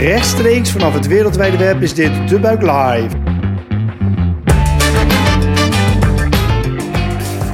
[0.00, 3.16] Rechtstreeks vanaf het wereldwijde web is dit De Buik Live.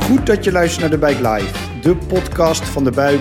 [0.00, 3.21] Goed dat je luistert naar De Buik Live, de podcast van De Buik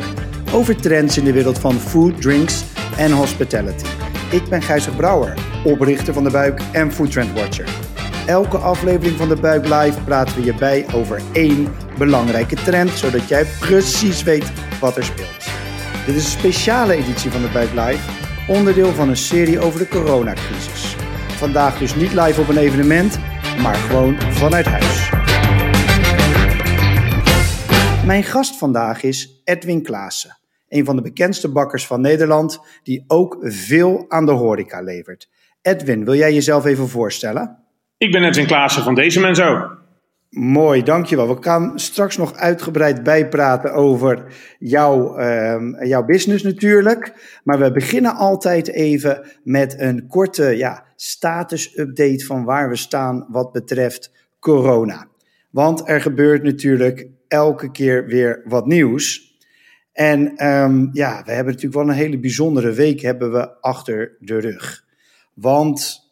[0.54, 2.64] over trends in de wereld van food, drinks
[2.98, 3.86] en hospitality.
[4.32, 7.70] Ik ben Gijzer Brouwer, oprichter van De Buik en Food Trend Watcher.
[8.26, 13.28] Elke aflevering van De Buik Live praten we je bij over één belangrijke trend, zodat
[13.28, 15.50] jij precies weet wat er speelt.
[16.06, 18.17] Dit is een speciale editie van De Buik Live
[18.48, 20.96] onderdeel van een serie over de coronacrisis.
[21.28, 23.20] Vandaag dus niet live op een evenement,
[23.62, 25.10] maar gewoon vanuit huis.
[28.06, 30.38] Mijn gast vandaag is Edwin Klaassen,
[30.68, 35.30] een van de bekendste bakkers van Nederland, die ook veel aan de horeca levert.
[35.62, 37.58] Edwin, wil jij jezelf even voorstellen?
[37.98, 39.77] Ik ben Edwin Klaassen van Deze Men Zo.
[40.30, 41.36] Mooi, dankjewel.
[41.36, 44.26] We gaan straks nog uitgebreid bijpraten over
[44.60, 47.14] jouw, uh, jouw business natuurlijk.
[47.44, 53.52] Maar we beginnen altijd even met een korte ja, status-update van waar we staan wat
[53.52, 55.08] betreft corona.
[55.52, 59.36] Want er gebeurt natuurlijk elke keer weer wat nieuws.
[59.94, 64.40] En um, ja, we hebben natuurlijk wel een hele bijzondere week hebben we achter de
[64.40, 64.84] rug.
[65.34, 66.07] Want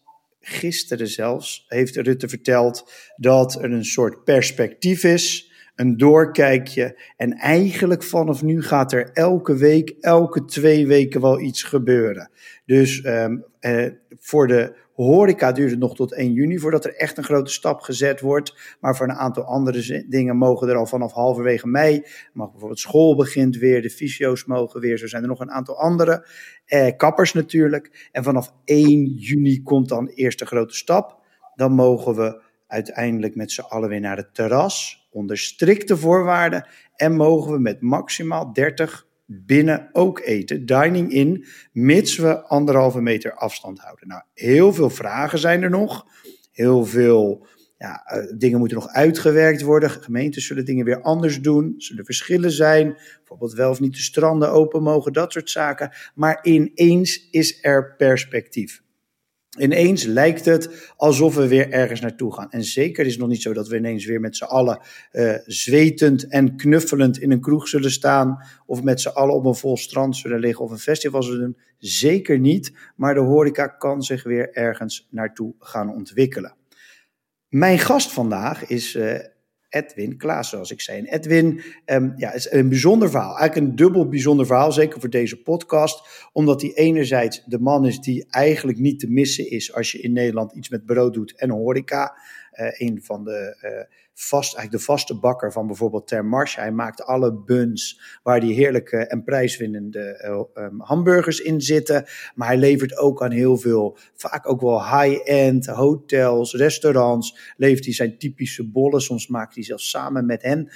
[0.48, 7.00] gisteren zelfs, heeft Rutte verteld dat er een soort perspectief is, een doorkijkje.
[7.18, 12.30] En eigenlijk vanaf nu gaat er elke week, elke twee weken wel iets gebeuren.
[12.66, 13.86] Dus um, eh,
[14.20, 17.82] voor de horeca duurt het nog tot 1 juni voordat er echt een grote stap
[17.82, 18.76] gezet wordt.
[18.80, 22.04] Maar voor een aantal andere dingen mogen er al vanaf halverwege mei.
[22.34, 24.98] Mag bijvoorbeeld school begint weer, de fysio's mogen weer.
[24.98, 26.28] Zo zijn er nog een aantal andere.
[26.66, 28.10] Eh, kappers natuurlijk.
[28.12, 31.20] En vanaf 1 juni komt dan de eerste grote stap.
[31.56, 35.08] Dan mogen we uiteindelijk met z'n allen weer naar het terras.
[35.12, 36.68] Onder strikte voorwaarden.
[36.96, 43.34] En mogen we met maximaal 30 binnen ook eten, dining in, mits we anderhalve meter
[43.34, 44.08] afstand houden.
[44.08, 46.06] Nou, heel veel vragen zijn er nog.
[46.52, 49.90] Heel veel ja, uh, dingen moeten nog uitgewerkt worden.
[49.90, 51.74] Gemeenten zullen dingen weer anders doen.
[51.78, 52.98] Zullen verschillen zijn.
[53.18, 55.92] Bijvoorbeeld wel of niet de stranden open mogen, dat soort zaken.
[56.16, 58.84] Maar ineens is er perspectief.
[59.58, 62.52] Ineens lijkt het alsof we weer ergens naartoe gaan.
[62.52, 64.80] En zeker is het nog niet zo dat we ineens weer met z'n allen
[65.12, 68.38] uh, zwetend en knuffelend in een kroeg zullen staan.
[68.66, 71.58] Of met z'n allen op een vol strand zullen liggen of een festival zullen doen.
[71.78, 72.74] Zeker niet.
[72.96, 76.56] Maar de horeca kan zich weer ergens naartoe gaan ontwikkelen.
[77.50, 79.20] Mijn gast vandaag is uh,
[79.76, 81.00] Edwin Klaas, zoals ik zei.
[81.00, 83.38] En Edwin um, ja, is een bijzonder verhaal.
[83.38, 86.28] Eigenlijk een dubbel bijzonder verhaal, zeker voor deze podcast.
[86.32, 90.14] Omdat hij enerzijds de man is die eigenlijk niet te missen is als je in
[90.14, 92.18] Nederland iets met brood doet en horeca.
[92.54, 96.60] Uh, een van de uh, vast, eigenlijk de vaste bakker van bijvoorbeeld Ter Marche.
[96.60, 100.24] Hij maakt alle buns waar die heerlijke en prijswinnende
[100.56, 102.06] uh, um, hamburgers in zitten.
[102.36, 107.54] Maar hij levert ook aan heel veel, vaak ook wel high-end hotels, restaurants.
[107.58, 109.02] Levert hij zijn typische bollen.
[109.02, 110.72] Soms maakt hij zelfs samen met hen,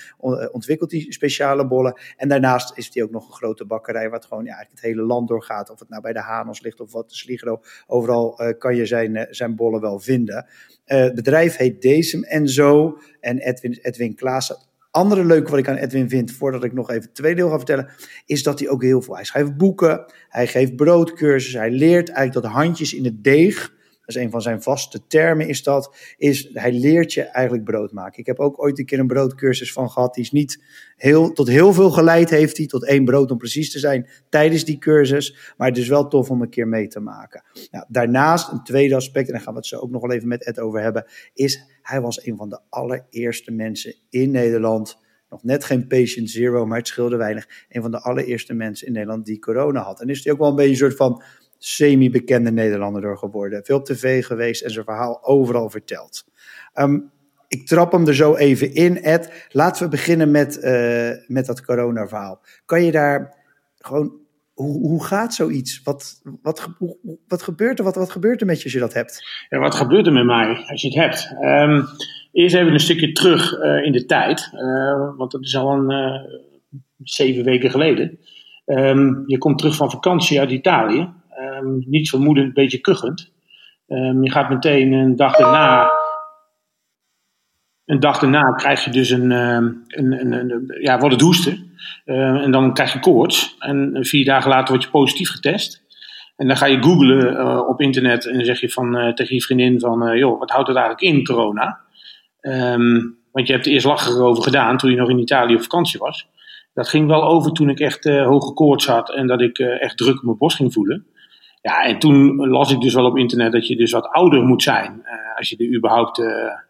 [0.51, 1.99] ontwikkelt hij speciale bollen.
[2.17, 5.27] En daarnaast is hij ook nog een grote bakkerij, wat gewoon eigenlijk het hele land
[5.27, 5.69] doorgaat.
[5.69, 7.61] Of het nou bij de Hanos ligt of wat de Sligro.
[7.87, 10.47] Overal uh, kan je zijn, zijn bollen wel vinden.
[10.85, 12.97] Het bedrijf heet Decem en zo.
[13.19, 14.57] En Edwin, Edwin Klaassen.
[14.91, 17.55] Andere leuke wat ik aan Edwin vind, voordat ik nog even het tweede deel ga
[17.57, 17.89] vertellen,
[18.25, 19.15] is dat hij ook heel veel.
[19.15, 23.77] Hij schrijft boeken, hij geeft broodcursussen, hij leert eigenlijk dat handjes in het deeg
[24.09, 28.19] is een van zijn vaste termen, is dat, is hij leert je eigenlijk brood maken.
[28.19, 30.63] Ik heb ook ooit een keer een broodcursus van gehad, die is niet
[30.95, 34.65] heel, tot heel veel geleid heeft hij, tot één brood om precies te zijn tijdens
[34.65, 37.43] die cursus, maar het is wel tof om een keer mee te maken.
[37.71, 40.27] Nou, daarnaast, een tweede aspect, en daar gaan we het zo ook nog wel even
[40.27, 44.97] met Ed over hebben, is hij was een van de allereerste mensen in Nederland,
[45.29, 48.93] nog net geen patient zero, maar het scheelde weinig, een van de allereerste mensen in
[48.93, 50.01] Nederland die corona had.
[50.01, 51.23] En is hij ook wel een beetje een soort van
[51.59, 53.65] semi-bekende Nederlander door geworden.
[53.65, 56.25] Veel op tv geweest en zijn verhaal overal verteld.
[56.73, 57.11] Um,
[57.47, 59.47] ik trap hem er zo even in, Ed.
[59.51, 62.41] Laten we beginnen met, uh, met dat corona-verhaal.
[62.65, 63.35] Kan je daar
[63.77, 64.27] gewoon.
[64.53, 65.81] Hoe, hoe gaat zoiets?
[65.83, 66.67] Wat, wat,
[67.27, 67.85] wat, gebeurt er?
[67.85, 69.23] Wat, wat gebeurt er met je als je dat hebt?
[69.49, 71.35] Ja, wat gebeurt er met mij als je het hebt?
[71.41, 71.85] Um,
[72.31, 74.49] eerst even een stukje terug uh, in de tijd.
[74.53, 76.21] Uh, want dat is al een
[77.03, 78.19] zeven weken geleden.
[78.65, 81.13] Um, je komt terug van vakantie uit Italië.
[81.59, 83.31] Um, niet vermoedend, een beetje kuchend.
[83.87, 85.91] Um, je gaat meteen een dag daarna.
[87.85, 91.71] Een dag daarna krijg je dus een, um, een, een, een, ja, wordt het hoesten.
[92.05, 93.55] En dan krijg je koorts.
[93.59, 95.87] En vier dagen later word je positief getest.
[96.39, 99.35] En dan ga je googlen uh, op internet en dan zeg je van, uh, tegen
[99.35, 101.79] je vriendin van, joh, wat houdt het eigenlijk in, corona?
[103.31, 105.99] want je hebt er eerst lachen over gedaan toen je nog in Italië op vakantie
[105.99, 106.27] was.
[106.73, 110.17] Dat ging wel over toen ik echt hoge koorts had en dat ik echt druk
[110.17, 111.05] op mijn borst ging voelen.
[111.61, 114.63] Ja, en toen las ik dus wel op internet dat je dus wat ouder moet
[114.63, 115.03] zijn.
[115.35, 116.21] als je er überhaupt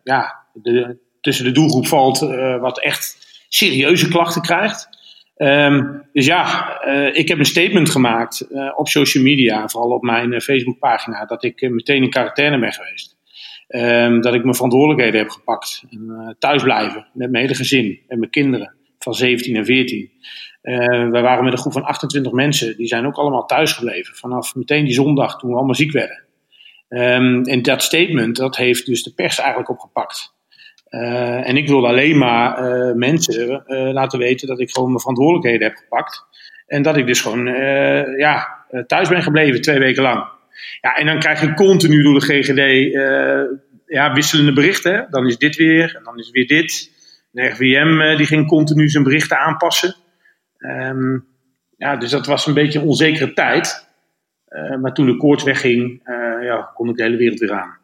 [0.03, 2.19] ja, de, tussen de doelgroep valt,
[2.59, 3.17] wat echt
[3.49, 4.89] serieuze klachten krijgt.
[5.37, 6.79] Um, dus ja,
[7.13, 12.03] ik heb een statement gemaakt op social media, vooral op mijn Facebookpagina, dat ik meteen
[12.03, 13.17] in quarantaine ben geweest.
[13.67, 15.83] Um, dat ik mijn verantwoordelijkheden heb gepakt.
[15.89, 20.11] En, thuis blijven met mijn hele gezin en mijn kinderen van 17 en 14.
[21.11, 24.15] we waren met een groep van 28 mensen, die zijn ook allemaal thuis gebleven.
[24.15, 26.23] Vanaf meteen die zondag toen we allemaal ziek werden.
[26.89, 30.33] Um, en dat statement, dat heeft dus de pers eigenlijk opgepakt.
[30.89, 33.63] Uh, en ik wilde alleen maar uh, mensen
[33.93, 36.25] laten weten dat ik gewoon mijn verantwoordelijkheden heb gepakt.
[36.67, 37.45] En dat ik dus gewoon
[38.17, 40.27] ja, thuis ben gebleven twee weken lang.
[40.81, 42.91] Ja, en dan krijg je continu door de GGD
[43.85, 45.07] ja, wisselende berichten.
[45.09, 46.91] Dan is dit weer, en dan is weer dit.
[47.31, 49.95] De RVM die ging continu zijn berichten aanpassen.
[50.57, 51.27] Um,
[51.77, 53.87] ja, dus dat was een beetje een onzekere tijd.
[54.81, 56.01] maar toen de koorts wegging,
[56.41, 57.79] ja, kon ik de hele wereld weer aan.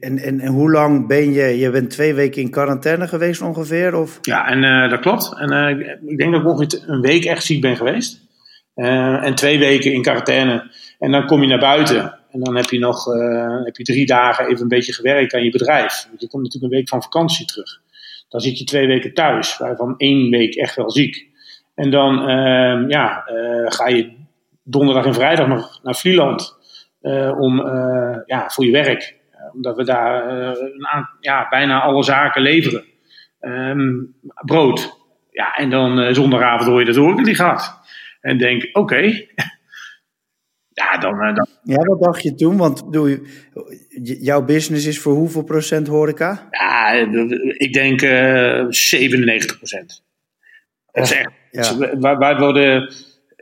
[0.00, 1.58] En, en, en hoe lang ben je?
[1.58, 3.94] Je bent twee weken in quarantaine geweest ongeveer?
[3.94, 4.18] Of?
[4.22, 5.34] Ja, en uh, dat klopt.
[5.38, 8.28] En uh, ik denk dat ik ongeveer een week echt ziek ben geweest.
[8.74, 10.70] Uh, en twee weken in quarantaine.
[10.98, 12.18] En dan kom je naar buiten.
[12.30, 13.04] En dan heb je nog
[13.64, 16.06] heb je drie dagen even een beetje gewerkt aan je bedrijf.
[16.08, 17.80] Want je komt natuurlijk een week van vakantie terug.
[18.30, 21.28] Dan zit je twee weken thuis, waarvan één week echt wel ziek.
[21.74, 23.24] En dan ehm, ja,
[23.64, 24.12] ga je
[24.62, 26.58] donderdag en vrijdag nog naar Vlieland.
[27.38, 27.56] om
[28.26, 29.18] ja, voor je werk
[29.52, 32.84] omdat we daar uh, ja, bijna alle zaken leveren.
[33.40, 34.98] Um, brood.
[35.30, 37.80] Ja, en dan zondagavond hoor je dat hoor die gaat.
[38.20, 39.00] En denk, oké.
[40.80, 42.56] ja, dan, dan, Ja, wat dacht je toen?
[42.56, 43.28] Want doe,
[44.20, 46.48] jouw business is voor hoeveel procent horeca?
[46.50, 46.92] Ja,
[47.52, 48.00] ik denk
[48.74, 50.04] 97 procent.
[50.92, 51.30] Dat is echt.
[51.50, 52.18] Ja.
[52.18, 52.92] Wij, worden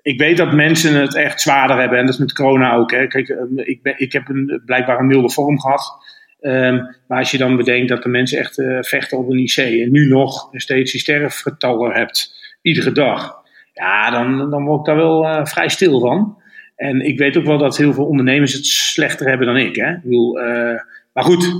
[0.08, 1.98] ik weet dat mensen het echt zwaarder hebben.
[1.98, 2.90] En dat is met corona ook.
[2.90, 3.06] Hè.
[3.06, 6.06] Kijk, ehm, ik, ben, ik heb een, blijkbaar een milde vorm gehad.
[6.40, 9.56] Um, maar als je dan bedenkt dat de mensen echt uh, vechten op een IC.
[9.56, 12.34] En nu nog steeds die sterfgetallen hebt.
[12.62, 13.36] Iedere dag.
[13.72, 16.37] Ja, dan, dan word ik daar wel uh, vrij stil van.
[16.78, 19.76] En ik weet ook wel dat heel veel ondernemers het slechter hebben dan ik.
[19.76, 19.90] Hè.
[19.90, 20.80] uh,
[21.12, 21.54] maar goed,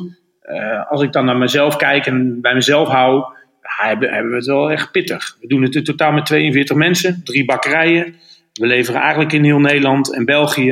[0.89, 3.25] als ik dan naar mezelf kijk en bij mezelf hou.
[3.63, 5.37] hebben, we het wel echt pittig.
[5.41, 8.15] We doen het in totaal met 42 mensen, drie bakkerijen.
[8.53, 10.71] We leveren eigenlijk in heel Nederland en België.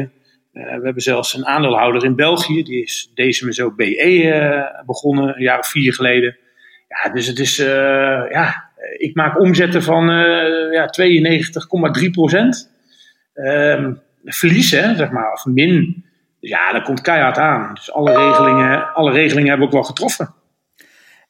[0.53, 5.43] Uh, we hebben zelfs een aandeelhouder in België, die is deze zo BE begonnen, een
[5.43, 6.37] jaar of vier geleden.
[6.89, 7.57] Ja, dus het is,
[8.31, 10.07] ja, ik maak omzetten van
[10.71, 10.91] ja,
[12.05, 12.71] 92,3 procent.
[13.35, 13.93] Ehm,
[14.35, 16.05] verlies, hè, zeg maar, of min.
[16.41, 17.75] Ja, dat komt keihard aan.
[17.75, 20.35] Dus alle regelingen, alle regelingen hebben we ook wel getroffen.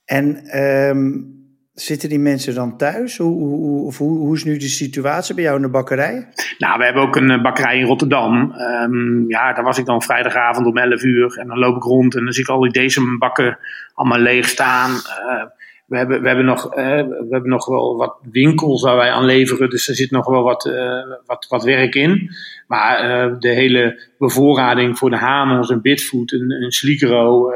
[0.04, 1.37] En um
[1.76, 3.16] Zitten die mensen dan thuis?
[3.16, 6.28] Hoe, hoe, of hoe, hoe, is nu de situatie bij jou in de bakkerij?
[6.58, 8.52] Nou, we hebben ook een eh, bakkerij in Rotterdam.
[8.52, 11.38] Um, ja, daar was ik dan vrijdagavond om 11 uur.
[11.38, 13.58] En dan loop ik rond en dan zie ik al die deze bakken
[13.94, 14.90] allemaal leeg staan.
[14.90, 15.43] Uh,
[15.86, 19.24] we hebben, we, hebben nog, uh, we hebben nog wel wat winkels waar wij aan
[19.24, 19.70] leveren.
[19.70, 22.30] Dus er zit nog wel wat, uh, wat, wat werk in.
[22.66, 27.50] Maar uh, de hele bevoorrading voor de Hamels, een Bitfood, een, een Slicero,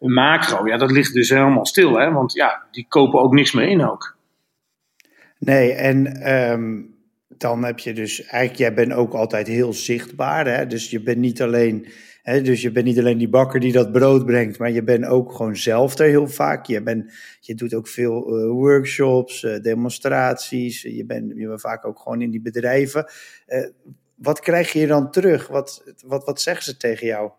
[0.00, 0.66] een Macro.
[0.66, 1.98] Ja, dat ligt dus helemaal stil.
[1.98, 2.12] Hè?
[2.12, 4.16] Want ja, die kopen ook niks meer in ook.
[5.38, 6.94] Nee, en um,
[7.28, 10.46] dan heb je dus eigenlijk, jij bent ook altijd heel zichtbaar.
[10.46, 10.66] Hè?
[10.66, 11.86] Dus je bent niet alleen
[12.22, 15.32] dus je bent niet alleen die bakker die dat brood brengt, maar je bent ook
[15.32, 16.66] gewoon zelf er heel vaak.
[16.66, 20.82] Je, bent, je doet ook veel uh, workshops, uh, demonstraties.
[20.82, 23.10] Je bent, je bent vaak ook gewoon in die bedrijven.
[23.48, 23.68] Uh,
[24.14, 25.48] wat krijg je dan terug?
[25.48, 27.30] Wat, wat, wat zeggen ze tegen jou?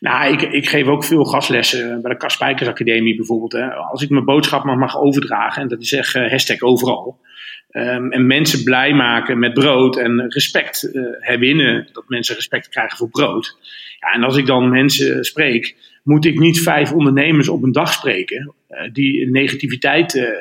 [0.00, 3.52] Nou, ik, ik geef ook veel gastlessen bij de Kaspijkers Academie bijvoorbeeld.
[3.52, 3.74] Hè.
[3.74, 7.20] Als ik mijn boodschap mag, mag overdragen, en dat is echt hashtag overal.
[7.70, 12.98] Um, en mensen blij maken met brood en respect uh, herwinnen, dat mensen respect krijgen
[12.98, 13.56] voor brood.
[14.00, 17.92] Ja, en als ik dan mensen spreek, moet ik niet vijf ondernemers op een dag
[17.92, 20.34] spreken uh, die negativiteit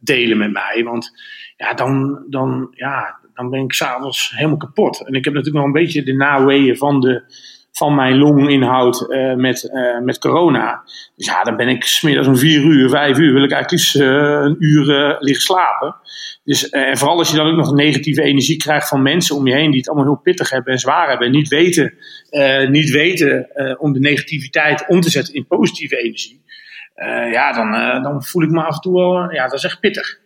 [0.00, 0.82] delen met mij.
[0.84, 1.10] Want
[1.56, 5.06] ja, dan, dan, ja, dan ben ik s'avonds helemaal kapot.
[5.06, 7.22] En ik heb natuurlijk nog een beetje de naweeën van de
[7.72, 10.82] van mijn longinhoud uh, met, uh, met corona.
[11.16, 13.94] Dus ja, dan ben ik smiddags om vier uur, vijf uur, wil ik eigenlijk eens
[13.94, 14.84] uh, een uur
[15.18, 15.96] liggen slapen.
[16.44, 19.54] Dus, en vooral als je dan ook nog negatieve energie krijgt van mensen om je
[19.54, 21.26] heen die het allemaal heel pittig hebben en zwaar hebben.
[21.26, 21.94] En niet weten,
[22.70, 23.48] niet weten
[23.78, 26.42] om de negativiteit om te zetten in positieve energie.
[27.32, 30.21] ja, dan, dan voel ik me af en toe wel, ja, dat is echt pittig.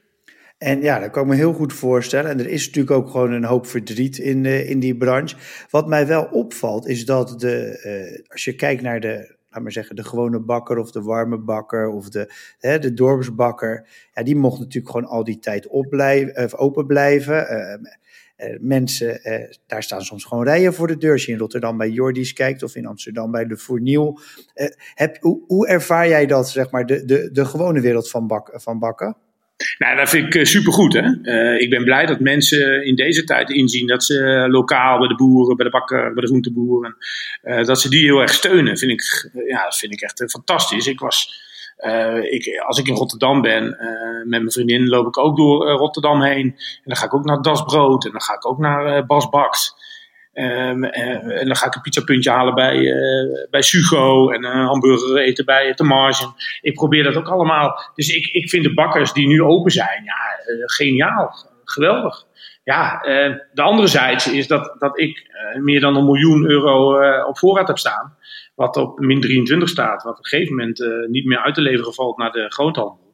[0.66, 2.30] En ja, dat kan ik me heel goed voorstellen.
[2.30, 5.37] En er is natuurlijk ook gewoon een hoop verdriet in, uh, in die branche.
[5.70, 9.73] Wat mij wel opvalt, is dat de, uh, als je kijkt naar de, laat maar
[9.73, 13.88] zeggen, de gewone bakker of de warme bakker of de, hè, de dorpsbakker.
[14.12, 17.46] Ja, die mocht natuurlijk gewoon al die tijd of open blijven.
[17.52, 19.20] Uh, mensen,
[19.66, 21.12] daar staan soms gewoon rijen voor de deur.
[21.12, 24.20] Als je in Rotterdam bij Jordi's kijkt of in Amsterdam bij de Fourniel.
[24.94, 28.78] heb, hoe, hoe, ervaar jij dat, zeg maar, de, de, de gewone wereld van, van
[28.78, 29.16] bakken?
[29.78, 30.92] Nou, dat vind ik uh, supergoed.
[30.92, 31.02] Hè?
[31.22, 35.14] Uh, ik ben blij dat mensen in deze tijd inzien dat ze lokaal bij de
[35.14, 36.96] boeren, bij de bakker, bij de groenteboeren,
[37.44, 38.78] uh, dat ze die heel erg steunen.
[38.78, 40.86] Vind ik, ja, dat vind ik echt fantastisch.
[40.86, 41.44] Ik was,
[42.30, 43.64] ik, als ik in Rotterdam ben,
[44.18, 46.46] met mijn vriendin loop ik ook door Rotterdam heen.
[46.56, 49.28] En dan ga ik ook naar Das Brood en dan ga ik ook naar Bas
[49.28, 49.75] Baks.
[50.38, 55.16] Um, en dan ga ik een pizzapuntje halen bij, uh, bij Sugo en een hamburger
[55.16, 56.28] eten bij de Margin.
[56.61, 57.90] Ik probeer dat ook allemaal.
[57.95, 62.25] Dus ik, ik vind de bakkers die nu open zijn, ja, uh, geniaal, geweldig.
[62.64, 63.00] Ja,
[63.52, 67.78] de andere zijde is dat, dat ik meer dan een miljoen euro op voorraad heb
[67.78, 68.16] staan.
[68.55, 71.95] Wat op min 23 staat, wat op een gegeven moment niet meer uit te leveren
[71.95, 73.05] valt naar de groothandel.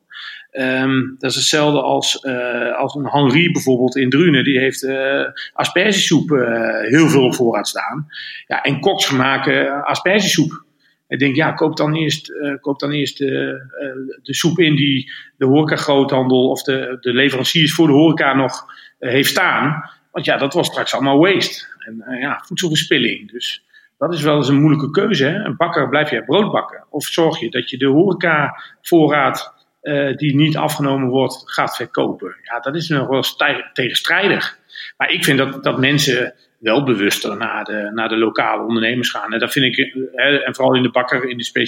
[0.59, 4.45] Um, dat is hetzelfde als, uh, als een Henri bijvoorbeeld in Drunen.
[4.45, 8.07] Die heeft uh, aspergesoep uh, heel veel op voorraad staan.
[8.47, 10.65] Ja, en koks maken aspergesoep.
[11.09, 15.77] Ik denk, ja, koop dan eerst, koop dan eerst de soep in die de horeca
[15.77, 18.65] groothandel of de, de leveranciers voor de horeca nog
[18.99, 19.91] heeft staan.
[20.11, 21.67] Want ja, dat was straks allemaal waste.
[21.79, 23.31] En ja, voedselverspilling.
[23.31, 23.65] Dus
[23.99, 25.25] dat is wel eens een moeilijke keuze.
[25.25, 25.35] Hè?
[25.35, 26.85] Een bakker blijf je brood bakken.
[26.91, 32.37] Of zorg je dat je de horeca voorraad uh, die niet afgenomen wordt, gaat verkopen.
[32.43, 33.25] Ja, dat is nog wel
[33.73, 34.59] tegenstrijdig.
[34.97, 39.33] Maar ik vind dat, dat mensen wel bewuster naar de, naar de lokale ondernemers gaan.
[39.33, 41.67] En dat vind ik, hè, en vooral in de bakker, in, de spe,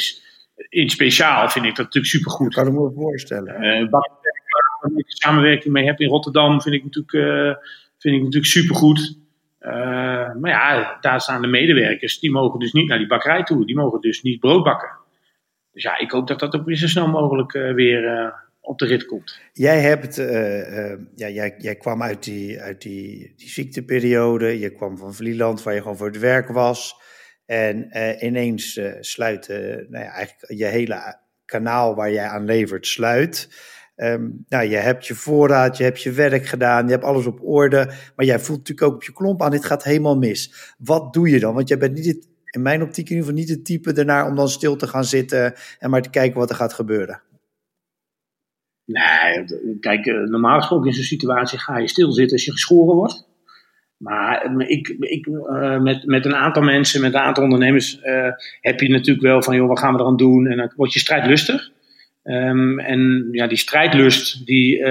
[0.68, 2.54] in speciaal, vind ik dat natuurlijk supergoed.
[2.54, 3.64] Dat kan ik me voorstellen.
[3.64, 4.18] Uh, bakker,
[4.80, 7.54] waar ik samenwerking mee heb in Rotterdam, vind ik natuurlijk, uh,
[7.98, 9.18] vind ik natuurlijk supergoed.
[9.60, 9.70] Uh,
[10.40, 13.66] maar ja, daar staan de medewerkers, die mogen dus niet naar die bakkerij toe.
[13.66, 15.02] Die mogen dus niet brood bakken.
[15.74, 18.86] Dus ja, ik hoop dat dat ook zo snel mogelijk uh, weer uh, op de
[18.86, 19.40] rit komt.
[19.52, 24.58] Jij, hebt, uh, ja, jij, jij kwam uit, die, uit die, die ziekteperiode.
[24.58, 26.96] Je kwam van Vlieland, waar je gewoon voor het werk was.
[27.46, 27.88] En
[28.24, 29.48] ineens sluit
[29.88, 33.48] nou ja, eigenlijk je hele kanaal waar jij aan levert, sluit.
[33.96, 37.42] Um, nou, je hebt je voorraad, je hebt je werk gedaan, je hebt alles op
[37.42, 37.90] orde.
[38.16, 40.74] Maar jij voelt natuurlijk ook op je klomp aan, dit gaat helemaal mis.
[40.78, 41.54] Wat doe je dan?
[41.54, 44.26] Want jij bent niet het in mijn optiek in ieder geval niet het type ernaar
[44.26, 47.20] om dan stil te gaan zitten en maar te kijken wat er gaat gebeuren.
[48.84, 49.44] Nee,
[49.80, 53.26] kijk, eh, normaal gesproken in zo'n situatie ga je stilzitten als je geschoren wordt.
[53.96, 57.98] Maar eh, ik, ik, uh, met, met een aantal mensen, met een aantal ondernemers,
[58.60, 60.46] heb je natuurlijk wel van, joh, wat gaan we eraan doen?
[60.46, 61.72] En dan word je strijdlustig.
[62.24, 64.84] Um, en ja, die strijdlust, die,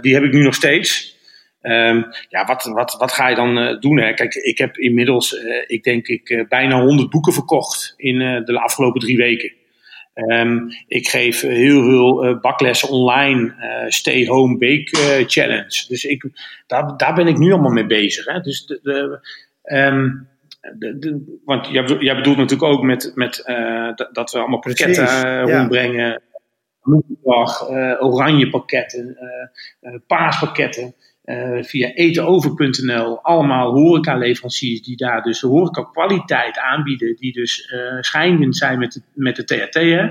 [0.00, 1.17] die heb ik nu nog steeds.
[1.62, 3.98] Um, ja, wat, wat, wat ga je dan uh, doen?
[3.98, 4.14] Hè?
[4.14, 8.60] Kijk, ik heb inmiddels, uh, ik denk ik, uh, bijna 100 boeken verkocht in de
[8.60, 9.52] afgelopen drie weken.
[10.14, 13.54] Um, ik geef heel veel baklessen online,
[13.88, 15.84] Stay Home Bake Challenge.
[15.88, 16.30] Dus ik,
[16.66, 18.24] daar, daar ben ik nu allemaal mee bezig.
[18.24, 18.40] Hè?
[18.40, 19.20] Dus de, de,
[19.76, 20.28] um,
[20.78, 23.42] de, want jij, jij bedoelt natuurlijk ook met, met
[24.12, 26.22] dat we allemaal pakketten rondbrengen.
[27.22, 27.98] Ja.
[28.00, 29.16] oranje pakketten,
[30.06, 30.94] paaspakketten.
[31.28, 38.78] Uh, via etenover.nl allemaal horeca-leveranciers die daar dus horeca-kwaliteit aanbieden, die dus uh, schijnend zijn
[38.78, 39.74] met de, met de THT.
[39.74, 40.02] Hè?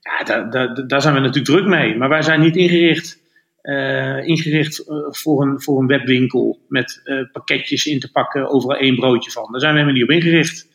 [0.00, 1.96] Ja, daar, daar, daar zijn we natuurlijk druk mee.
[1.96, 3.18] Maar wij zijn niet ingericht,
[3.62, 7.02] uh, ingericht voor, een, voor een webwinkel met
[7.32, 9.48] pakketjes in te pakken, overal één broodje van.
[9.50, 10.68] Daar zijn we helemaal niet op ingericht.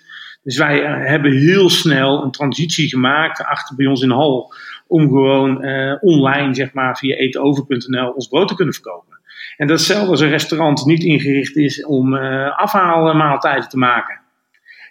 [0.43, 4.53] Dus wij hebben heel snel een transitie gemaakt achter bij ons in de hal
[4.87, 5.65] om gewoon
[6.01, 9.16] online, zeg maar, via etenover.nl ons brood te kunnen verkopen.
[9.57, 14.19] En datzelfde als een restaurant niet ingericht is om uh, afhaalmaaltijden te maken.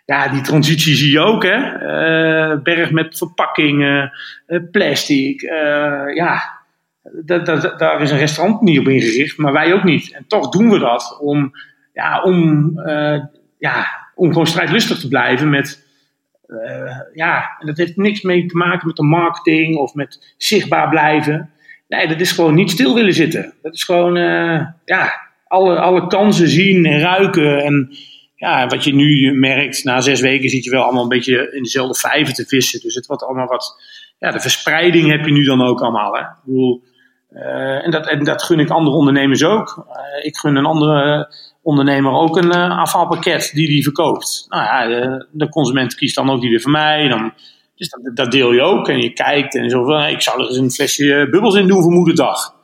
[0.05, 1.57] Ja, die transitie zie je ook, hè.
[1.57, 4.13] Uh, berg met verpakkingen,
[4.47, 5.41] uh, plastic.
[6.15, 6.61] ja,
[7.77, 10.13] daar is een restaurant niet op ingericht, maar wij ook niet.
[10.13, 11.53] En toch doen we dat om,
[11.93, 12.73] ja, om,
[13.59, 15.87] ja, om gewoon strijdlustig te blijven met...
[17.15, 21.51] ja, en dat heeft niks mee te maken met de marketing of met zichtbaar blijven.
[21.89, 23.55] Nee, dat is gewoon niet stil willen zitten.
[23.63, 25.13] Dat is gewoon, uh, ja,
[25.47, 27.65] alle, alle kansen zien en ruiken.
[27.65, 27.97] En
[28.35, 31.63] ja, wat je nu merkt, na zes weken zit je wel allemaal een beetje in
[31.63, 32.81] dezelfde vijven te vissen.
[32.81, 33.83] Dus het wordt allemaal wat,
[34.19, 36.13] ja, de verspreiding heb je nu dan ook allemaal.
[36.13, 36.21] Hè?
[36.21, 36.83] Ik bedoel,
[37.33, 39.87] uh, en, dat, en dat gun ik andere ondernemers ook.
[39.89, 44.47] Uh, ik gun een andere ondernemer ook een afvalpakket die die verkoopt.
[44.49, 47.09] Nou ja, de, de consument kiest dan ook die weer van mij.
[47.09, 47.33] Dan
[47.77, 50.47] dus dat, dat, deel je ook en je kijkt en zo van, ik zou er
[50.47, 52.55] eens een flesje bubbels in doen voor moederdag.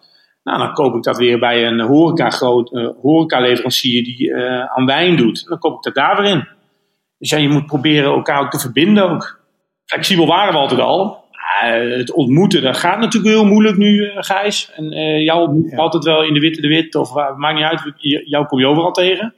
[0.42, 4.64] Nou, dan koop ik dat weer bij een horeca, groot, uh, horeca leverancier die uh,
[4.64, 5.48] aan wijn doet.
[5.48, 6.48] Dan koop ik dat daar weer in.
[7.18, 9.40] Dus ja, je moet proberen elkaar ook te verbinden ook.
[9.84, 11.24] Flexibel waren we altijd al.
[11.60, 14.72] het ontmoeten, dat gaat natuurlijk heel moeilijk nu, Gijs.
[14.74, 14.90] En
[15.22, 17.92] jou ontmoet altijd wel in de witte de wit, of maakt niet uit,
[18.24, 19.34] jou kom je overal tegen.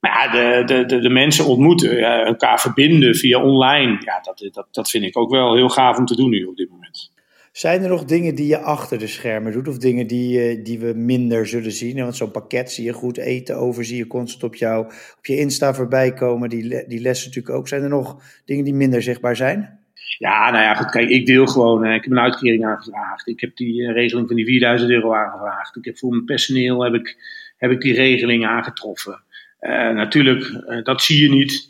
[0.00, 4.68] Maar ja, de, de, de, de mensen ontmoeten, elkaar verbinden via online, ja, dat, dat,
[4.70, 7.14] dat vind ik ook wel heel gaaf om te doen nu op dit moment.
[7.56, 10.78] Zijn er nog dingen die je achter de schermen doet of dingen die, eh, die
[10.78, 11.96] we minder zullen zien?
[11.96, 14.86] Want zo'n pakket zie je goed eten over, zie je constant op, jou,
[15.18, 16.48] op je Insta voorbij komen.
[16.48, 17.68] Die, die lessen natuurlijk ook.
[17.68, 19.78] Zijn er nog dingen die minder zichtbaar zijn?
[20.18, 21.84] Ja, nou ja, goed, kijk, ik deel gewoon.
[21.84, 23.26] ik heb een uitkering aangevraagd.
[23.26, 25.76] Ik heb die uh, regeling van die 4000 euro aangevraagd.
[25.76, 27.16] Ik heb voor mijn personeel heb ik,
[27.56, 29.22] heb ik die regeling aangetroffen.
[29.66, 31.68] Uh, natuurlijk, dat zie je niet.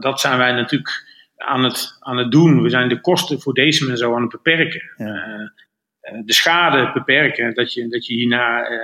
[0.00, 1.10] dat zijn wij natuurlijk
[1.44, 2.62] aan het, aan het doen.
[2.62, 4.82] We zijn de kosten voor deze en zo aan het beperken.
[4.96, 5.06] Eh,
[6.00, 8.78] eh, de schade beperken, dat je, dat je hierna eh,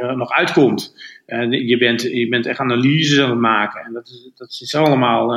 [0.00, 0.94] er nog uitkomt.
[1.50, 3.84] je, bent, je bent echt analyses aan het maken.
[3.84, 5.34] En dat is, dat is allemaal,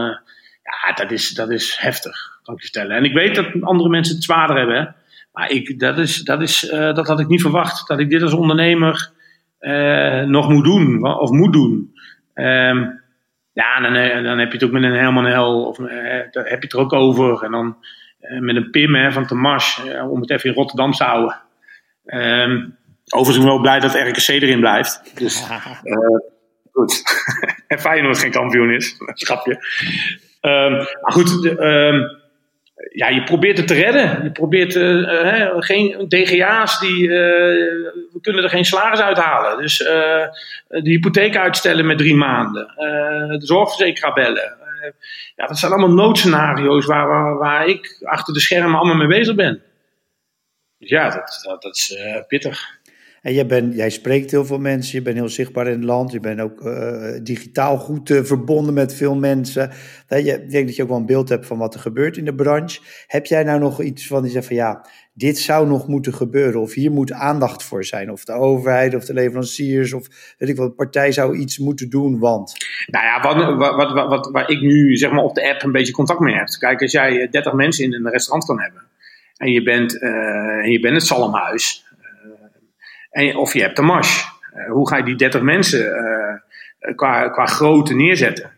[0.63, 2.95] ja, dat is, dat is heftig, kan ik je vertellen.
[2.95, 4.95] En ik weet dat andere mensen het zwaarder hebben.
[5.31, 7.87] Maar ik, dat, is, dat, is, dat had ik niet verwacht.
[7.87, 9.11] Dat ik dit als ondernemer
[10.27, 11.93] nog moet doen, of moet doen.
[12.33, 12.85] Ehm,
[13.57, 15.87] ja, dan, eh, dan heb je het ook met een Herman Hel, of uh,
[16.31, 17.43] daar heb je het er ook over.
[17.43, 17.77] En dan
[18.21, 21.41] uh, met een Pim hè, van Tamas, uh, om het even in Rotterdam te houden.
[22.05, 22.77] Um,
[23.09, 25.11] overigens ben ik wel blij dat RKC erin blijft.
[25.15, 25.47] Dus,
[26.71, 27.03] goed.
[27.67, 29.51] en Feyenoord geen kampioen is, schapje.
[30.41, 32.09] Um, maar goed, um,
[32.91, 34.23] ja, je probeert het te redden.
[34.23, 39.57] Je probeert uh, geen DGA's, die, uh, we kunnen er geen salaris uithalen.
[39.57, 40.31] Dus de
[40.67, 42.73] hypotheek uitstellen met drie maanden.
[43.39, 44.57] de zorgverzekeraar bellen.
[45.35, 49.35] ja, dat zijn allemaal noodscenario's waar, waar, waar, ik achter de schermen allemaal mee bezig
[49.35, 49.61] ben.
[50.79, 52.76] Dus ja, dat, dat, dat is pittig.
[53.27, 56.19] En jij, jij spreekt heel veel mensen, je bent heel zichtbaar in het land, je
[56.19, 59.69] bent ook uh, digitaal goed uh, verbonden met veel mensen.
[60.09, 62.17] Uh, je, ik denk dat je ook wel een beeld hebt van wat er gebeurt
[62.17, 62.79] in de branche.
[63.07, 66.61] Heb jij nou nog iets van die zegt van ja, dit zou nog moeten gebeuren
[66.61, 68.11] of hier moet aandacht voor zijn?
[68.11, 70.07] Of de overheid of de leveranciers of
[70.37, 72.55] weet ik wat, de partij zou iets moeten doen, want...
[72.85, 75.93] Nou ja, wat, wat, wat, waar ik nu zeg maar op de app een beetje
[75.93, 76.47] contact mee heb.
[76.59, 78.81] Kijk, als jij 30 mensen in een restaurant kan hebben
[79.37, 81.86] en je bent, en je bent het Salmhuis
[83.25, 84.25] of je hebt de mars.
[84.55, 88.51] Uh, hoe ga je die 30 mensen uh, qua, qua grootte neerzetten?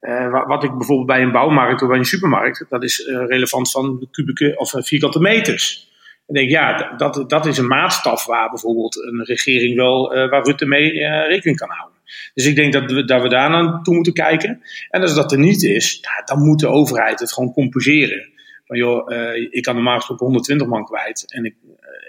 [0.00, 4.08] Uh, wat ik bijvoorbeeld bij een bouwmarkt of bij een supermarkt, dat is relevant van
[4.10, 5.94] kubieke of vierkante meters.
[6.26, 10.66] En denk ja, dat, dat is een maatstaf waar bijvoorbeeld een regering wel, waar Rutte
[10.66, 10.90] mee
[11.26, 11.98] rekening kan houden.
[12.34, 14.62] Dus ik denk dat we, dat we daar naartoe moeten kijken.
[14.90, 18.28] En als dat er niet is, dan moet de overheid het gewoon compenseren.
[18.66, 19.10] Van joh,
[19.50, 21.54] ik kan normaal gesproken 120 man kwijt en ik,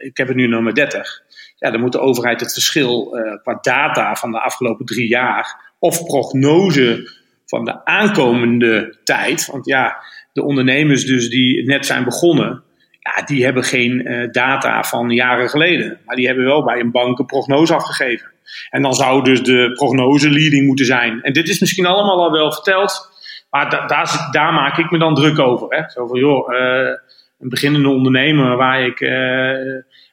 [0.01, 1.25] ik heb het nu maar 30
[1.57, 5.73] ja, dan moet de overheid het verschil uh, qua data van de afgelopen drie jaar
[5.79, 7.09] of prognose
[7.45, 9.45] van de aankomende tijd.
[9.51, 9.97] Want ja,
[10.33, 12.63] de ondernemers dus die net zijn begonnen,
[12.99, 15.99] ja, die hebben geen uh, data van jaren geleden.
[16.05, 18.31] Maar die hebben wel bij een bank een prognose afgegeven.
[18.69, 21.21] En dan zou dus de prognose leading moeten zijn.
[21.21, 23.09] En dit is misschien allemaal al wel verteld,
[23.49, 25.67] maar da daar, daar, maak ik me dan druk over.
[25.69, 25.89] Hè?
[25.89, 26.89] Zo van, joh, uh,
[27.39, 28.99] een beginnende ondernemer waar ik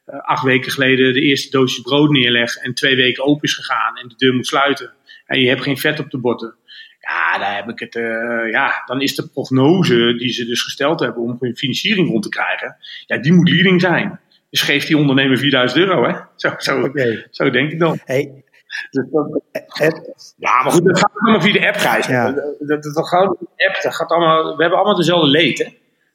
[0.07, 3.97] uh, acht weken geleden de eerste doosje brood neerleg en twee weken open is gegaan
[3.97, 4.93] en de deur moet sluiten.
[5.27, 6.55] En je hebt geen vet op de botten.
[7.01, 11.01] Ja, daar heb ik het, uh, ja, dan is de prognose die ze dus gesteld
[11.01, 14.21] hebben om hun financiering rond te krijgen, ja, die moet leading zijn.
[14.51, 16.21] Dus geeft die ondernemer 4000 euro, hè?
[16.37, 17.27] Zo, zo, okay.
[17.31, 17.99] zo denk ik dan.
[18.05, 18.45] Hey.
[18.91, 22.07] Dus dat, ja, maar goed, dat gaat allemaal via de app, Gijs.
[22.07, 22.33] Ja.
[22.33, 25.69] Dat, dat, dat, gaat de app, dat gaat allemaal, we hebben allemaal dezelfde leed, hè?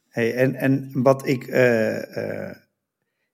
[0.10, 2.52] Hey, en, en wat ik uh,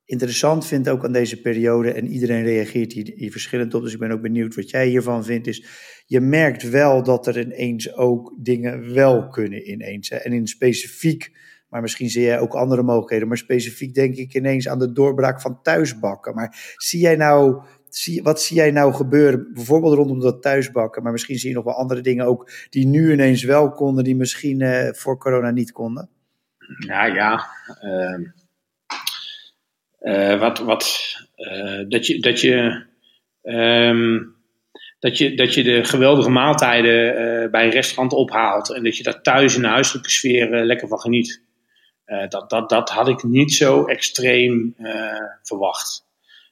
[0.05, 4.11] interessant vind ook aan deze periode, en iedereen reageert hier, verschillend op, dus ik ben
[4.11, 5.65] ook benieuwd wat jij hiervan vindt, is
[6.05, 10.09] je merkt wel dat er ineens ook dingen wel kunnen ineens.
[10.09, 11.31] En in specifiek,
[11.69, 15.41] maar misschien zie jij ook andere mogelijkheden, maar specifiek denk ik ineens aan de doorbraak
[15.41, 16.35] van thuisbakken.
[16.35, 21.11] Maar zie jij nou, zie, wat zie jij nou gebeuren, bijvoorbeeld rondom dat thuisbakken, maar
[21.11, 24.59] misschien zie je nog wel andere dingen ook die nu ineens wel konden, die misschien
[24.59, 26.09] uh, voor corona niet konden?
[26.87, 27.45] Ja, ja.
[27.81, 28.43] Uh...
[30.05, 32.85] Uh, wat, wat, uh, dat je, dat je,
[33.43, 34.35] um,
[34.99, 39.03] dat je, dat je de geweldige maaltijden uh, bij een restaurant ophaalt en dat je
[39.03, 41.41] daar thuis in de huiselijke sfeer lekker van geniet.
[42.29, 44.75] dat, dat, dat had ik niet zo extreem
[45.43, 46.05] verwacht.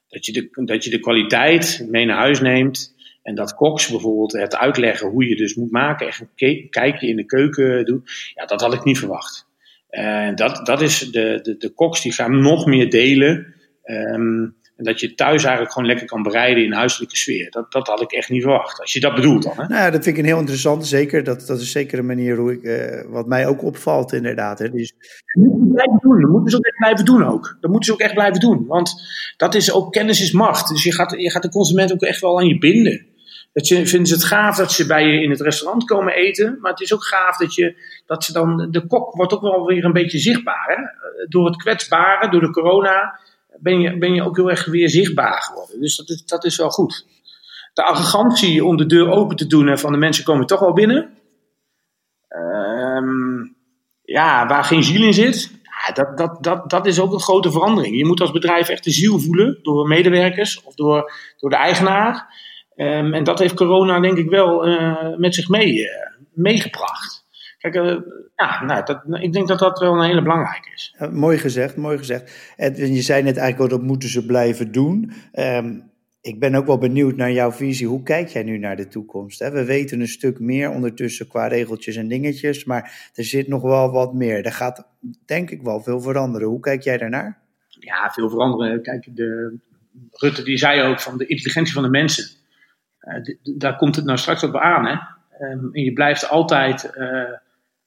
[0.08, 4.32] Dat je, de, dat je de kwaliteit mee naar huis neemt en dat koks bijvoorbeeld
[4.32, 8.46] het uitleggen hoe je dus moet maken, echt een kijkje in de keuken doet, ja,
[8.46, 9.46] dat had ik niet verwacht.
[9.94, 13.54] En dat, dat is de, de, de koks die gaan nog meer delen.
[13.84, 17.50] Um, En dat je thuis eigenlijk gewoon lekker kan bereiden in huiselijke sfeer.
[17.50, 18.80] Dat, dat had ik echt niet verwacht.
[18.80, 19.52] Als je dat bedoelt dan.
[19.56, 19.66] Hè?
[19.66, 20.86] Nou ja, dat vind ik een heel interessant.
[20.86, 21.24] Zeker.
[21.24, 24.58] Dat, dat is zeker een manier hoe ik, uh, wat mij ook opvalt, inderdaad.
[24.58, 24.70] Hè.
[24.70, 24.92] Dus...
[24.96, 26.20] Dat moeten ze blijven doen.
[26.20, 27.56] Dat moeten ze ook echt blijven doen ook.
[27.60, 28.66] Dat moeten ze ook echt blijven doen.
[28.66, 28.92] Want
[29.36, 30.68] dat is ook kennis is macht.
[30.68, 33.06] Dus je gaat, je gaat de consument ook echt wel aan je binden.
[33.54, 36.58] Dat je, vinden ze het gaaf dat ze bij je in het restaurant komen eten.
[36.60, 38.70] Maar het is ook gaaf dat, je, dat ze dan.
[38.70, 40.64] De kok wordt ook wel weer een beetje zichtbaar.
[40.66, 40.82] Hè?
[41.28, 43.20] Door het kwetsbare, door de corona
[43.58, 45.80] ben je, ben je ook heel erg weer zichtbaar geworden.
[45.80, 47.06] Dus dat is, dat is wel goed.
[47.74, 50.72] De arrogantie om de deur open te doen en van de mensen komen toch wel
[50.72, 51.10] binnen.
[52.28, 53.56] Um,
[54.02, 55.50] ja, waar geen ziel in zit,
[55.94, 57.96] dat, dat, dat, dat is ook een grote verandering.
[57.96, 62.42] Je moet als bedrijf echt de ziel voelen door medewerkers of door, door de eigenaar.
[62.76, 65.88] Um, en dat heeft corona denk ik wel uh, met zich mee, uh,
[66.32, 67.26] meegebracht.
[67.58, 67.96] Kijk, uh,
[68.36, 70.94] ja, nou, dat, ik denk dat dat wel een hele belangrijke is.
[70.98, 72.54] Ja, mooi gezegd, mooi gezegd.
[72.56, 75.12] En je zei net eigenlijk wel, dat moeten ze blijven doen.
[75.32, 77.86] Um, ik ben ook wel benieuwd naar jouw visie.
[77.86, 79.38] Hoe kijk jij nu naar de toekomst?
[79.38, 79.50] Hè?
[79.50, 83.90] We weten een stuk meer ondertussen qua regeltjes en dingetjes, maar er zit nog wel
[83.90, 84.44] wat meer.
[84.44, 84.86] Er gaat
[85.26, 86.48] denk ik wel veel veranderen.
[86.48, 87.38] Hoe kijk jij daarnaar?
[87.68, 88.82] Ja, veel veranderen.
[88.82, 89.58] Kijk, de,
[90.10, 92.24] Rutte die zei ook van de intelligentie van de mensen.
[93.04, 94.86] Uh, daar komt het nou straks op aan.
[94.86, 94.96] Hè?
[95.40, 97.30] Um, en je blijft altijd uh,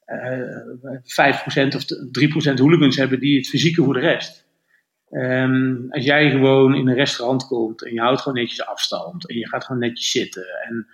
[0.07, 1.83] uh, 5% of
[2.53, 4.45] 3% hooligans hebben die het fysieke voor de rest.
[5.11, 9.37] Um, als jij gewoon in een restaurant komt en je houdt gewoon netjes afstand en
[9.37, 10.45] je gaat gewoon netjes zitten.
[10.67, 10.87] En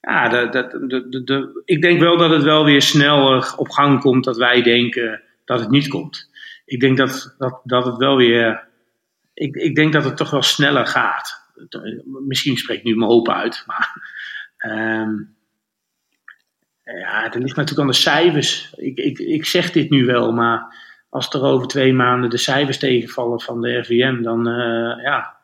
[0.00, 4.00] ja, dat, dat, de, de, ik denk wel dat het wel weer sneller op gang
[4.00, 6.30] komt dat wij denken dat het niet komt.
[6.64, 8.66] Ik denk dat, dat, dat het wel weer.
[9.34, 11.47] Ik, ik denk dat het toch wel sneller gaat.
[12.26, 14.16] Misschien spreekt nu mijn hoop uit, maar.
[14.66, 15.36] Um,
[16.96, 18.72] ja, dat ligt natuurlijk aan de cijfers.
[18.76, 20.74] Ik, ik, ik zeg dit nu wel, maar
[21.08, 25.36] als er over twee maanden de cijfers tegenvallen van de RVM, dan uh, ja.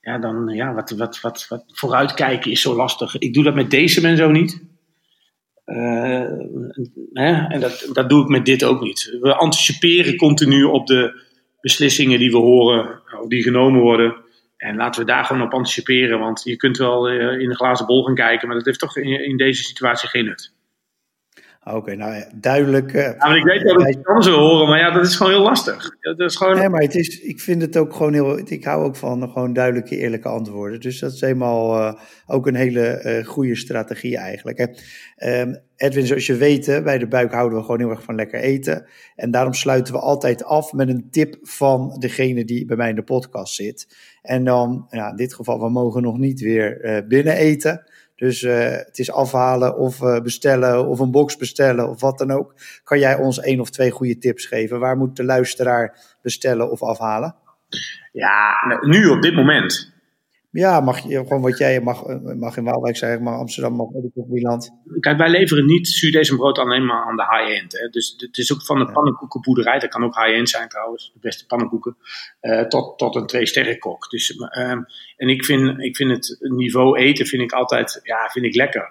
[0.00, 3.18] Ja, dan ja, wat, wat, wat, vooruitkijken is zo lastig.
[3.18, 4.62] Ik doe dat met deze en zo niet.
[7.12, 7.46] Hè?
[7.46, 9.16] En dat, dat doe ik met dit ook niet.
[9.20, 11.22] We anticiperen continu op de
[11.60, 14.21] beslissingen die we horen, of die genomen worden.
[14.62, 16.18] En laten we daar gewoon op anticiperen.
[16.18, 18.96] Want je kunt wel uh, in de glazen bol gaan kijken, maar dat heeft toch
[18.96, 20.52] in deze situatie geen nut.
[21.64, 22.92] Oké, okay, nou ja, duidelijk.
[22.92, 25.16] Uh, ja, maar ik weet dat ik het anders wil horen, maar ja, dat is
[25.16, 25.96] gewoon heel lastig.
[26.00, 26.58] Dat is gewoon...
[26.58, 28.38] Nee, maar het is, ik vind het ook gewoon heel.
[28.44, 30.80] Ik hou ook van gewoon duidelijke, eerlijke antwoorden.
[30.80, 31.92] Dus dat is helemaal uh,
[32.26, 34.58] ook een hele uh, goede strategie eigenlijk.
[34.58, 35.40] Hè.
[35.40, 38.40] Um, Edwin, zoals je weet, bij de buik houden we gewoon heel erg van lekker
[38.40, 38.86] eten.
[39.16, 42.94] En daarom sluiten we altijd af met een tip van degene die bij mij in
[42.94, 43.96] de podcast zit.
[44.22, 47.84] En dan, ja, in dit geval, we mogen nog niet weer binnen eten.
[48.22, 52.30] Dus uh, het is afhalen of uh, bestellen of een box bestellen of wat dan
[52.30, 52.54] ook.
[52.84, 54.80] Kan jij ons één of twee goede tips geven?
[54.80, 57.34] Waar moet de luisteraar bestellen of afhalen?
[58.12, 59.91] Ja, nu op dit moment.
[60.52, 62.04] Ja, mag je gewoon wat jij mag,
[62.38, 64.62] mag in Waalwijk zeggen, maar Amsterdam mag ook op Milan.
[65.00, 67.88] Kijk, wij leveren niet zuurdees en brood alleen maar aan de high-end.
[67.90, 68.92] Dus het is ook van de ja.
[68.92, 71.96] pannenkoekenboerderij, dat kan ook high-end zijn trouwens, de beste pannenkoeken,
[72.40, 74.10] uh, tot, tot een twee-sterrenkok.
[74.10, 74.70] Dus, uh,
[75.16, 78.90] en ik vind, ik vind het niveau eten vind ik altijd, ja, vind ik lekker.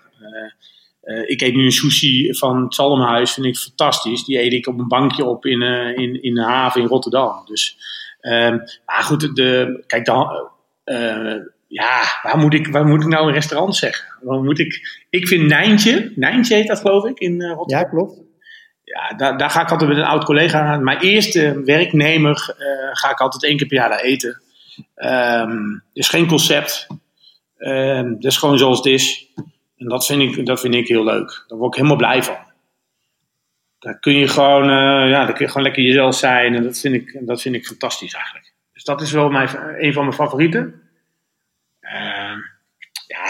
[1.03, 4.23] Uh, ik eet nu een sushi van het Zalmhuis, vind ik fantastisch.
[4.23, 5.61] Die eet ik op een bankje op in,
[5.95, 7.45] in, in de haven in Rotterdam.
[7.45, 7.77] Dus,
[8.19, 10.50] ehm, maar goed, de, kijk, de, uh,
[11.67, 14.17] ja, waar moet, ik, waar moet ik nou een restaurant zeggen?
[14.21, 17.79] Waar moet ik, ik vind Nijntje, Nijntje heet dat geloof ik in uh, Rotterdam.
[17.79, 18.21] Ja, klopt.
[18.83, 20.83] Ja, daar, daar ga ik altijd met een oud collega aan.
[20.83, 24.41] Mijn eerste werknemer uh, ga ik altijd één keer per jaar daar eten.
[24.95, 26.87] Um, dus geen concept.
[27.57, 29.27] Um, dat is gewoon zoals het is.
[29.77, 31.43] En dat vind ik, dat vind ik heel leuk.
[31.47, 32.37] Daar word ik helemaal blij van.
[33.79, 36.55] Daar kun je gewoon, uh, ja, daar kun je gewoon lekker jezelf zijn.
[36.55, 38.53] En dat vind ik, dat vind ik fantastisch eigenlijk.
[38.73, 40.80] Dus dat is wel mijn, een van mijn favorieten.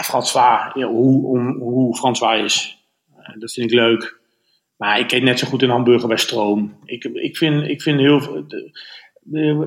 [0.02, 2.78] Ja, François, ja, hoe, om, hoe François is.
[3.18, 4.20] Uh, dat vind ik leuk.
[4.76, 6.76] Maar ik eet net zo goed een hamburger bij Stroom.
[6.84, 8.44] Ik, ik, vind, ik vind heel veel.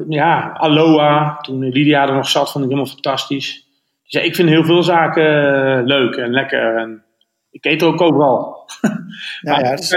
[0.09, 3.67] Ja, Aloha, toen Lydia er nog zat, vond ik helemaal fantastisch.
[4.03, 6.77] Dus ja, ik vind heel veel zaken leuk en lekker.
[6.77, 7.03] En
[7.51, 8.55] ik eet er ook overal.
[9.41, 9.95] Ja, ja, is,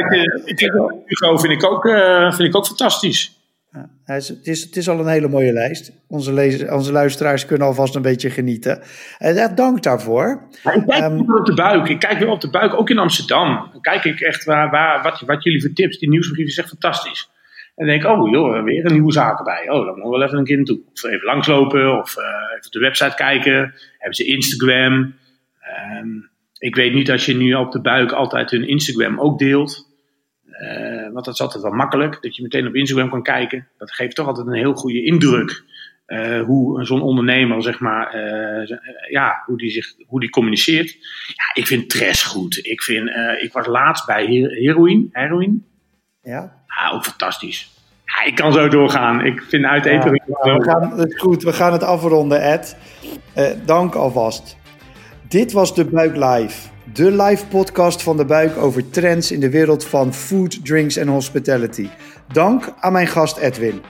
[1.05, 3.38] Hugo vind ik ook, uh, vind ik ook fantastisch.
[3.70, 5.92] Ja, het, is, het is al een hele mooie lijst.
[6.09, 8.83] Onze, lezers, onze luisteraars kunnen alvast een beetje genieten.
[9.18, 10.48] Uh, dank daarvoor.
[10.62, 11.88] Ja, ik kijk um, op de buik.
[11.88, 13.68] Ik kijk weer op de buik, ook in Amsterdam.
[13.72, 15.98] Dan kijk ik echt waar, waar, wat, wat jullie voor tips.
[15.98, 17.31] Die nieuwsbrief is echt fantastisch.
[17.76, 19.70] En dan denk ik, oh joh, weer een nieuwe zaak erbij.
[19.70, 20.81] Oh, dan moet wel even een keer naartoe.
[20.92, 23.74] Of even langslopen, of uh, even op de website kijken.
[23.98, 25.14] Hebben ze Instagram?
[26.02, 29.87] Um, ik weet niet als je nu op de buik altijd hun Instagram ook deelt.
[30.46, 33.68] Uh, want dat is altijd wel makkelijk, dat je meteen op Instagram kan kijken.
[33.79, 35.64] Dat geeft toch altijd een heel goede indruk
[36.09, 38.77] uh, hoe zo'n ondernemer, zeg maar, uh,
[39.11, 40.90] ja, hoe die, zich, hoe die communiceert.
[41.27, 42.66] Ja, ik vind trash goed.
[42.66, 45.09] Ik, vind, uh, ik was laatst bij heroïne.
[45.12, 45.59] heroïne.
[46.23, 46.62] Ja.
[46.66, 46.90] ja.
[46.92, 47.71] Ook fantastisch.
[48.05, 49.25] Ja, ik kan zo doorgaan.
[49.25, 50.23] Ik vind uit eten.
[50.27, 52.77] Ja, we gaan, het goed, we gaan het afronden, Ed.
[53.64, 54.57] dank alvast.
[55.29, 56.68] Dit was De Buik Live.
[56.92, 61.09] De live podcast van De Buik over trends in de wereld van food, drinks en
[61.09, 61.88] hospitality.
[62.33, 63.81] Dank aan mijn gast Edwin.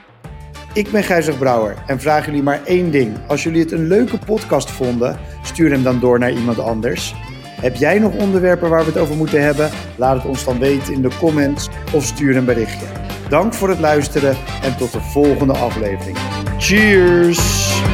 [0.72, 3.16] Ik ben Gijzig Brouwer en vraag jullie maar één ding.
[3.26, 7.14] Als jullie het een leuke podcast vonden, stuur hem dan door naar iemand anders.
[7.60, 9.70] Heb jij nog onderwerpen waar we het over moeten hebben?
[9.96, 12.86] Laat het ons dan weten in de comments of stuur een berichtje.
[13.28, 16.16] Dank voor het luisteren en tot de volgende aflevering.
[16.58, 17.87] Cheers!